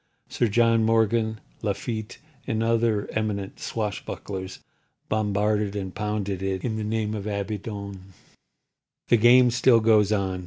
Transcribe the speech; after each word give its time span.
Sir 0.29 0.47
John 0.47 0.83
Morgan, 0.83 1.39
Lafitte 1.61 2.17
and 2.47 2.63
other 2.63 3.07
eminent 3.13 3.59
swash 3.59 4.03
bucklers 4.03 4.57
bombarded 5.09 5.75
and 5.75 5.93
pounded 5.93 6.41
it 6.41 6.63
in 6.65 6.77
the 6.77 6.83
name 6.83 7.13
of 7.13 7.27
Abaddon. 7.27 8.13
The 9.09 9.17
game 9.17 9.51
still 9.51 9.79
goes 9.79 10.11
on. 10.11 10.39